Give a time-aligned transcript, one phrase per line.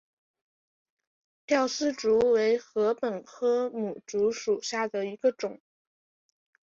[1.45, 5.61] 吊丝竹为禾本科牡竹属下的一个种。